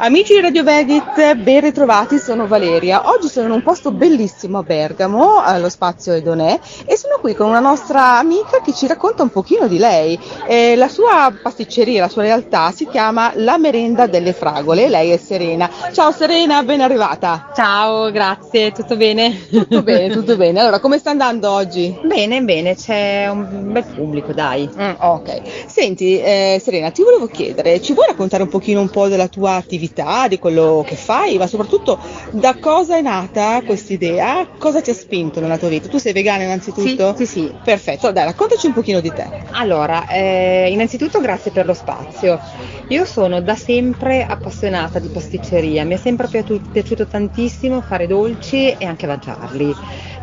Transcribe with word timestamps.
Amici 0.00 0.34
di 0.34 0.40
Radio 0.40 0.62
Vegit, 0.62 1.34
ben 1.34 1.60
ritrovati, 1.60 2.18
sono 2.20 2.46
Valeria. 2.46 3.10
Oggi 3.10 3.26
sono 3.26 3.46
in 3.46 3.52
un 3.52 3.62
posto 3.64 3.90
bellissimo 3.90 4.58
a 4.58 4.62
Bergamo, 4.62 5.42
allo 5.42 5.68
spazio 5.68 6.12
Edonè, 6.12 6.60
e 6.86 6.96
sono 6.96 7.18
qui 7.20 7.34
con 7.34 7.48
una 7.48 7.58
nostra 7.58 8.16
amica 8.16 8.60
che 8.64 8.72
ci 8.72 8.86
racconta 8.86 9.24
un 9.24 9.30
pochino 9.30 9.66
di 9.66 9.76
lei. 9.76 10.16
Eh, 10.46 10.76
la 10.76 10.86
sua 10.86 11.34
pasticceria, 11.42 12.02
la 12.02 12.08
sua 12.08 12.22
realtà 12.22 12.70
si 12.70 12.86
chiama 12.86 13.32
La 13.34 13.58
Merenda 13.58 14.06
delle 14.06 14.32
Fragole, 14.32 14.88
lei 14.88 15.10
è 15.10 15.16
Serena. 15.16 15.68
Ciao 15.92 16.12
Serena, 16.12 16.62
ben 16.62 16.80
arrivata. 16.80 17.50
Ciao, 17.52 18.12
grazie, 18.12 18.70
tutto 18.70 18.96
bene? 18.96 19.48
Tutto 19.50 19.82
bene, 19.82 20.10
tutto 20.14 20.36
bene. 20.36 20.60
Allora, 20.60 20.78
come 20.78 20.98
sta 20.98 21.10
andando 21.10 21.50
oggi? 21.50 21.98
Bene, 22.04 22.40
bene, 22.42 22.76
c'è 22.76 23.26
un 23.28 23.72
bel 23.72 23.84
pubblico, 23.84 24.32
dai. 24.32 24.70
Mm, 24.72 24.92
ok. 24.96 25.66
Senti, 25.66 26.20
eh, 26.20 26.62
Serena, 26.62 26.92
ti 26.92 27.02
volevo 27.02 27.26
chiedere, 27.26 27.82
ci 27.82 27.94
vuoi 27.94 28.06
raccontare 28.06 28.44
un 28.44 28.48
pochino 28.48 28.80
un 28.80 28.90
po' 28.90 29.08
della 29.08 29.26
tua 29.26 29.54
attività? 29.54 29.86
Di 30.28 30.38
quello 30.38 30.84
che 30.86 30.96
fai, 30.96 31.36
ma 31.38 31.46
soprattutto 31.46 31.98
da 32.30 32.56
cosa 32.58 32.96
è 32.96 33.00
nata 33.00 33.62
questa 33.64 33.92
idea? 33.92 34.46
Cosa 34.58 34.80
ti 34.80 34.90
ha 34.90 34.94
spinto 34.94 35.40
nella 35.40 35.58
tua 35.58 35.68
vita? 35.68 35.88
Tu 35.88 35.98
sei 35.98 36.12
vegana 36.12 36.44
innanzitutto? 36.44 37.14
Sì, 37.16 37.26
sì, 37.26 37.40
sì. 37.40 37.54
Perfetto, 37.62 38.12
dai, 38.12 38.24
raccontaci 38.24 38.66
un 38.66 38.72
pochino 38.72 39.00
di 39.00 39.12
te. 39.12 39.28
Allora, 39.52 40.06
eh, 40.06 40.68
innanzitutto 40.70 41.20
grazie 41.20 41.50
per 41.50 41.66
lo 41.66 41.74
spazio. 41.74 42.40
Io 42.88 43.04
sono 43.04 43.40
da 43.40 43.54
sempre 43.54 44.24
appassionata 44.24 44.98
di 44.98 45.08
pasticceria, 45.08 45.84
mi 45.84 45.94
è 45.94 45.96
sempre 45.96 46.28
piaciuto 46.28 47.06
tantissimo 47.06 47.80
fare 47.80 48.06
dolci 48.06 48.70
e 48.70 48.84
anche 48.86 49.06
mangiarli. 49.06 49.74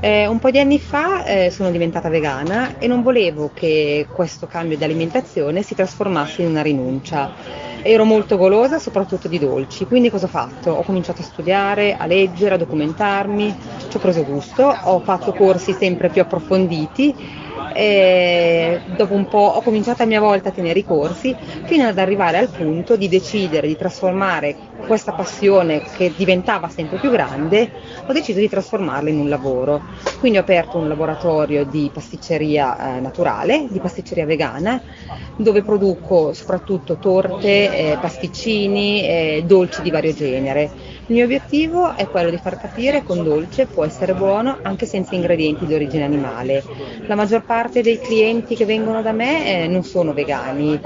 Eh, 0.00 0.26
un 0.26 0.38
po' 0.38 0.50
di 0.50 0.58
anni 0.58 0.78
fa 0.78 1.24
eh, 1.24 1.50
sono 1.50 1.70
diventata 1.70 2.08
vegana 2.08 2.76
e 2.78 2.86
non 2.86 3.02
volevo 3.02 3.50
che 3.54 4.06
questo 4.12 4.46
cambio 4.46 4.76
di 4.76 4.84
alimentazione 4.84 5.62
si 5.62 5.74
trasformasse 5.74 6.42
in 6.42 6.48
una 6.48 6.62
rinuncia 6.62 7.32
ero 7.86 8.04
molto 8.04 8.36
golosa 8.38 8.78
soprattutto 8.78 9.28
di 9.28 9.38
dolci, 9.38 9.86
quindi 9.86 10.08
cosa 10.10 10.26
ho 10.26 10.28
fatto? 10.28 10.70
Ho 10.72 10.84
cominciato 10.84 11.20
a 11.20 11.24
studiare, 11.24 11.94
a 11.94 12.06
leggere, 12.06 12.54
a 12.54 12.58
documentarmi, 12.58 13.56
ci 13.86 13.96
ho 13.96 14.00
preso 14.00 14.24
gusto, 14.24 14.64
ho 14.64 15.00
fatto 15.00 15.32
corsi 15.34 15.74
sempre 15.74 16.08
più 16.10 16.22
approfonditi 16.22 17.14
e 17.74 18.80
dopo 18.96 19.14
un 19.14 19.28
po' 19.28 19.52
ho 19.56 19.60
cominciato 19.60 20.02
a 20.02 20.06
mia 20.06 20.20
volta 20.20 20.48
a 20.48 20.52
tenere 20.52 20.78
i 20.78 20.84
corsi 20.84 21.34
fino 21.64 21.86
ad 21.86 21.98
arrivare 21.98 22.38
al 22.38 22.48
punto 22.48 22.96
di 22.96 23.08
decidere 23.08 23.66
di 23.66 23.76
trasformare 23.76 24.56
questa 24.86 25.12
passione 25.12 25.82
che 25.96 26.12
diventava 26.16 26.68
sempre 26.68 26.98
più 26.98 27.10
grande, 27.10 27.70
ho 28.06 28.12
deciso 28.12 28.38
di 28.38 28.48
trasformarla 28.48 29.10
in 29.10 29.18
un 29.18 29.28
lavoro. 29.28 29.82
Quindi 30.20 30.38
ho 30.38 30.42
aperto 30.42 30.78
un 30.78 30.88
laboratorio 30.88 31.64
di 31.64 31.90
pasticceria 31.92 32.96
eh, 32.96 33.00
naturale, 33.00 33.66
di 33.68 33.80
pasticceria 33.80 34.24
vegana, 34.24 34.80
dove 35.36 35.62
produco 35.62 36.32
soprattutto 36.32 36.96
torte, 36.96 37.92
eh, 37.92 37.98
pasticcini, 38.00 39.02
eh, 39.02 39.44
dolci 39.46 39.82
di 39.82 39.90
vario 39.90 40.14
genere 40.14 40.92
il 41.06 41.16
mio 41.16 41.24
obiettivo 41.24 41.94
è 41.94 42.08
quello 42.08 42.30
di 42.30 42.38
far 42.38 42.58
capire 42.58 43.04
che 43.04 43.12
un 43.12 43.24
dolce 43.24 43.66
può 43.66 43.84
essere 43.84 44.14
buono 44.14 44.58
anche 44.62 44.86
senza 44.86 45.14
ingredienti 45.14 45.66
di 45.66 45.74
origine 45.74 46.02
animale. 46.02 46.64
La 47.06 47.14
maggior 47.14 47.44
parte 47.44 47.63
dei 47.72 47.98
clienti 47.98 48.54
che 48.54 48.64
vengono 48.64 49.02
da 49.02 49.12
me 49.12 49.64
eh, 49.64 49.68
non 49.68 49.82
sono 49.84 50.12
vegani, 50.12 50.78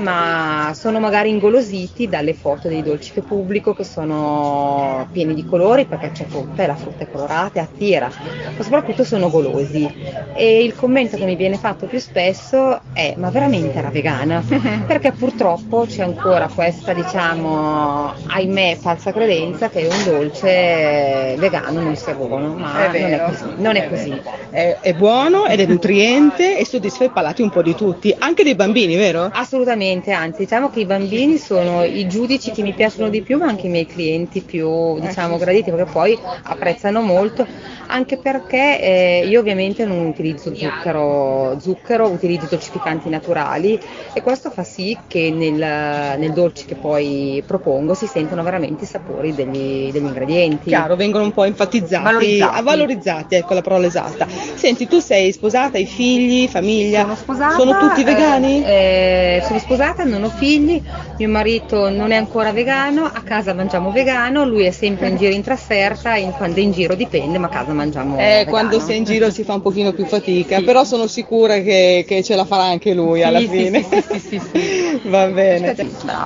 ma 0.00 0.72
sono 0.74 0.98
magari 0.98 1.30
ingolositi 1.30 2.08
dalle 2.08 2.34
foto 2.34 2.68
dei 2.68 2.82
dolci 2.82 3.12
che 3.12 3.22
pubblico 3.22 3.74
che 3.74 3.84
sono 3.84 5.06
pieni 5.12 5.34
di 5.34 5.44
colori 5.46 5.84
perché 5.86 6.10
c'è 6.12 6.24
frutta 6.26 6.62
e 6.62 6.66
la 6.66 6.74
frutta 6.74 7.04
è 7.04 7.10
colorata 7.10 7.60
e 7.60 7.62
attira, 7.62 8.10
ma 8.56 8.62
soprattutto 8.62 9.04
sono 9.04 9.30
golosi. 9.30 9.88
E 10.34 10.64
il 10.64 10.74
commento 10.74 11.16
che 11.16 11.24
mi 11.24 11.36
viene 11.36 11.56
fatto 11.56 11.86
più 11.86 11.98
spesso 11.98 12.80
è 12.92 13.14
ma 13.16 13.30
veramente 13.30 13.78
era 13.78 13.90
vegana? 13.90 14.42
perché 14.86 15.12
purtroppo 15.12 15.84
c'è 15.86 16.02
ancora 16.02 16.48
questa 16.48 16.92
diciamo 16.92 18.12
ahimè 18.26 18.76
falsa 18.80 19.12
credenza 19.12 19.68
che 19.68 19.86
un 19.86 20.04
dolce 20.04 21.34
vegano 21.36 21.80
non 21.80 21.96
sia 21.96 22.14
buono, 22.14 22.54
ma 22.54 22.90
è 22.90 23.00
non 23.00 23.12
è 23.12 23.24
così. 23.26 23.44
Non 23.56 23.76
è, 23.76 23.84
è, 23.84 23.88
così. 23.88 24.22
È, 24.50 24.78
è, 24.80 24.94
buono 24.94 25.46
ed 25.46 25.60
è 25.60 25.66
nutriente 25.66 26.58
e 26.58 26.64
soddisfa 26.64 27.04
i 27.04 27.10
palati 27.10 27.42
un 27.42 27.50
po' 27.50 27.62
di 27.62 27.74
tutti, 27.74 28.14
anche 28.18 28.42
dei 28.42 28.54
bambini, 28.54 28.96
vero? 28.96 29.30
Assolutamente, 29.32 29.89
anzi 29.92 30.38
diciamo 30.42 30.70
che 30.70 30.80
i 30.80 30.86
bambini 30.86 31.36
sono 31.38 31.82
i 31.84 32.06
giudici 32.06 32.50
che 32.52 32.62
mi 32.62 32.72
piacciono 32.74 33.08
di 33.08 33.22
più, 33.22 33.38
ma 33.38 33.46
anche 33.46 33.66
i 33.66 33.70
miei 33.70 33.86
clienti 33.86 34.40
più 34.40 34.98
diciamo 35.00 35.36
graditi, 35.36 35.70
perché 35.70 35.90
poi 35.90 36.18
apprezzano 36.42 37.00
molto, 37.00 37.46
anche 37.90 38.16
perché 38.16 38.80
eh, 38.80 39.26
io 39.26 39.40
ovviamente 39.40 39.84
non 39.84 40.06
utilizzo 40.06 40.54
zucchero, 40.54 41.58
zucchero, 41.58 42.08
utilizzo 42.08 42.46
dolcificanti 42.48 43.08
naturali 43.08 43.78
e 44.12 44.22
questo 44.22 44.50
fa 44.50 44.64
sì 44.64 44.96
che 45.06 45.30
nel, 45.30 45.54
nel 45.56 46.32
dolce 46.32 46.64
che 46.64 46.74
poi 46.74 47.42
propongo 47.46 47.94
si 47.94 48.06
sentono 48.06 48.42
veramente 48.42 48.84
i 48.84 48.86
sapori 48.86 49.34
degli, 49.34 49.90
degli 49.90 50.04
ingredienti. 50.04 50.68
Chiaro, 50.68 50.96
vengono 50.96 51.24
un 51.24 51.32
po' 51.32 51.44
enfatizzati, 51.44 52.04
valorizzati. 52.04 52.62
valorizzati, 52.62 53.34
ecco 53.34 53.54
la 53.54 53.62
parola 53.62 53.86
esatta. 53.86 54.26
Senti, 54.54 54.86
tu 54.86 54.98
sei 54.98 55.32
sposata, 55.32 55.76
hai 55.76 55.86
figli, 55.86 56.48
famiglia? 56.48 57.02
Sono 57.02 57.16
sposata. 57.16 57.54
Sono 57.54 57.78
tutti 57.78 58.04
vegani? 58.04 58.64
Eh, 58.64 59.38
eh, 59.40 59.42
sono 59.44 59.58
sposata, 59.58 60.04
non 60.04 60.22
ho 60.22 60.28
figli, 60.28 60.82
mio 61.20 61.28
marito 61.28 61.90
non 61.90 62.12
è 62.12 62.16
ancora 62.16 62.50
vegano, 62.50 63.04
a 63.04 63.20
casa 63.22 63.52
mangiamo 63.52 63.90
vegano, 63.90 64.46
lui 64.46 64.64
è 64.64 64.70
sempre 64.70 65.08
in 65.08 65.16
giro 65.16 65.34
in 65.34 65.42
trasferta, 65.42 66.16
in, 66.16 66.32
quando 66.32 66.56
è 66.56 66.60
in 66.60 66.72
giro 66.72 66.94
dipende, 66.94 67.36
ma 67.36 67.48
a 67.48 67.50
casa 67.50 67.72
mangiamo 67.72 68.14
eh, 68.14 68.24
vegano. 68.24 68.50
quando 68.50 68.80
si 68.80 68.92
è 68.92 68.94
in 68.94 69.04
giro 69.04 69.30
si 69.30 69.44
fa 69.44 69.54
un 69.54 69.60
pochino 69.60 69.92
più 69.92 70.06
fatica, 70.06 70.56
sì. 70.56 70.64
però 70.64 70.82
sono 70.84 71.06
sicura 71.06 71.58
che, 71.60 72.04
che, 72.06 72.22
ce 72.22 72.36
la 72.36 72.46
farà 72.46 72.62
anche 72.62 72.94
lui 72.94 73.22
alla 73.22 73.38
sì, 73.40 73.48
fine. 73.48 73.82
Sì, 73.82 74.02
sì, 74.18 74.38
sì, 74.38 75.00
Va 75.08 75.26
bene. 75.26 75.76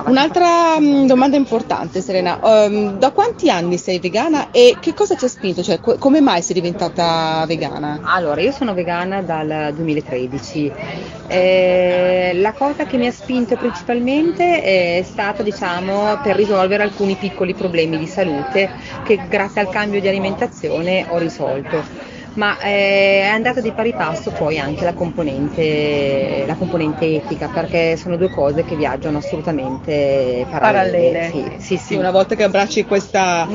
Un'altra 0.05 0.79
mh, 0.79 1.07
domanda 1.07 1.35
importante, 1.35 2.01
Serena. 2.01 2.39
Um, 2.41 2.97
da 2.97 3.11
quanti 3.11 3.49
anni 3.49 3.77
sei 3.77 3.99
vegana 3.99 4.51
e 4.51 4.77
che 4.79 4.93
cosa 4.93 5.15
ti 5.15 5.25
ha 5.25 5.29
spinto? 5.29 5.61
Cioè, 5.61 5.79
co- 5.79 5.97
come 5.97 6.21
mai 6.21 6.41
sei 6.41 6.55
diventata 6.55 7.43
vegana? 7.47 7.99
Allora, 8.03 8.39
io 8.41 8.51
sono 8.51 8.73
vegana 8.73 9.21
dal 9.21 9.73
2013. 9.73 10.71
Eh, 11.27 11.84
la 12.33 12.53
cosa 12.53 12.85
che 12.85 12.97
mi 12.97 13.05
ha 13.07 13.11
spinto 13.11 13.57
principalmente 13.57 14.61
è 14.61 15.01
stata, 15.03 15.43
diciamo, 15.43 16.19
per 16.19 16.35
risolvere 16.35 16.83
alcuni 16.83 17.17
piccoli 17.17 17.53
problemi 17.53 17.97
di 17.97 18.07
salute 18.07 18.73
che 19.01 19.27
grazie 19.27 19.61
al 19.61 19.69
cambio 19.69 19.99
di 19.99 20.07
alimentazione 20.07 21.03
ho 21.07 21.17
risolto 21.17 21.87
ma 22.35 22.59
eh, 22.59 23.21
è 23.21 23.27
andata 23.27 23.61
di 23.61 23.71
pari 23.71 23.93
passo 23.93 24.31
poi 24.31 24.59
anche 24.59 24.83
la 24.83 24.93
componente, 24.93 26.43
la 26.45 26.55
componente 26.55 27.15
etica, 27.15 27.47
perché 27.47 27.97
sono 27.97 28.15
due 28.17 28.29
cose 28.29 28.63
che 28.63 28.75
viaggiano 28.75 29.17
assolutamente 29.17 30.45
parallele. 30.49 31.29
parallele. 31.29 31.59
Sì, 31.59 31.77
sì, 31.77 31.77
sì. 31.77 31.95
Una 31.95 32.11
volta 32.11 32.35
che 32.35 32.43
abbracci 32.43 32.85
questa, 32.85 33.47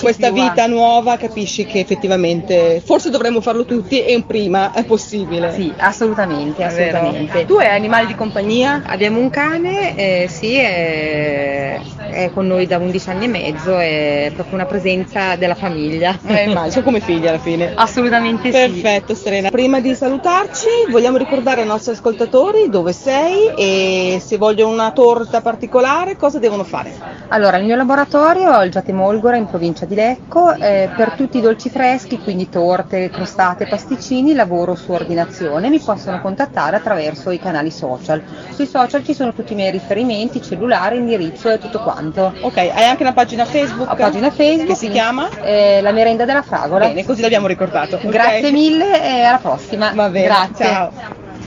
questa 0.00 0.30
vita 0.30 0.64
a... 0.64 0.66
nuova 0.66 1.16
capisci 1.16 1.64
che 1.64 1.80
effettivamente 1.80 2.80
forse 2.84 3.10
dovremmo 3.10 3.40
farlo 3.40 3.64
tutti 3.64 4.04
e 4.04 4.22
prima 4.22 4.72
è 4.72 4.84
possibile. 4.84 5.52
Sì, 5.52 5.72
assolutamente, 5.76 6.64
assolutamente. 6.64 7.44
Tu 7.44 7.54
hai 7.54 7.68
animali 7.68 8.06
di 8.06 8.14
compagnia? 8.14 8.82
Abbiamo 8.86 9.18
un 9.18 9.30
cane, 9.30 9.96
eh, 9.96 10.28
sì, 10.28 10.56
è, 10.56 11.80
è, 12.12 12.30
con 12.32 12.46
noi 12.46 12.66
da 12.66 12.78
11 12.78 13.10
anni 13.10 13.24
e 13.24 13.28
mezzo, 13.28 13.78
è 13.78 14.30
proprio 14.34 14.54
una 14.54 14.66
presenza 14.66 15.36
della 15.36 15.54
famiglia. 15.54 16.18
Eh, 16.26 16.48
immagino 16.48 16.82
come 16.82 17.00
figlia 17.00 17.30
alla 17.30 17.38
fine. 17.38 17.72
Assolutamente 17.74 18.50
Perfetto, 18.50 19.14
sì. 19.14 19.22
Serena. 19.22 19.50
Prima 19.50 19.80
di 19.80 19.94
salutarci, 19.94 20.68
vogliamo 20.90 21.16
ricordare 21.16 21.62
ai 21.62 21.66
nostri 21.66 21.92
ascoltatori 21.92 22.68
dove 22.68 22.92
sei 22.92 23.52
e 23.56 24.20
se 24.24 24.36
vogliono 24.36 24.72
una 24.72 24.92
torta 24.92 25.40
particolare, 25.40 26.16
cosa 26.16 26.38
devono 26.38 26.64
fare? 26.64 26.92
Allora, 27.28 27.56
il 27.56 27.64
mio 27.64 27.76
laboratorio 27.76 28.58
è 28.58 28.64
il 28.64 28.70
Giate 28.70 28.92
Molgora 28.92 29.36
in 29.36 29.46
provincia 29.46 29.86
di 29.86 29.94
Lecco, 29.94 30.52
eh, 30.52 30.90
per 30.94 31.12
tutti 31.12 31.38
i 31.38 31.40
dolci 31.40 31.70
freschi, 31.70 32.18
quindi 32.18 32.48
torte, 32.48 33.10
crostate, 33.10 33.66
pasticcini, 33.66 34.34
lavoro 34.34 34.74
su 34.74 34.92
ordinazione, 34.92 35.68
mi 35.68 35.80
possono 35.80 36.20
contattare 36.20 36.76
attraverso 36.76 37.30
i 37.30 37.38
canali 37.38 37.70
social. 37.70 38.22
Sui 38.50 38.66
social 38.66 39.04
ci 39.04 39.14
sono 39.14 39.32
tutti 39.32 39.52
i 39.52 39.56
miei 39.56 39.70
riferimenti, 39.70 40.42
cellulare, 40.42 40.96
indirizzo 40.96 41.50
e 41.50 41.58
tutto 41.58 41.80
quanto. 41.80 42.01
Ok, 42.40 42.56
hai 42.56 42.84
anche 42.84 43.02
una 43.02 43.12
pagina 43.12 43.44
Facebook? 43.44 43.90
Ho 43.90 43.94
pagina 43.94 44.30
Facebook. 44.30 44.68
Che 44.68 44.74
si 44.74 44.88
chiama? 44.88 45.28
Eh, 45.42 45.80
la 45.80 45.92
merenda 45.92 46.24
della 46.24 46.42
fragola. 46.42 46.86
Bene, 46.88 47.04
così 47.04 47.20
l'abbiamo 47.20 47.46
ricordato. 47.46 47.98
Grazie 48.02 48.38
okay. 48.38 48.52
mille 48.52 49.02
e 49.02 49.22
alla 49.22 49.38
prossima. 49.38 49.92
Va 49.94 50.08
bene. 50.08 50.26
Grazie. 50.26 50.64
Ciao. 50.64 51.21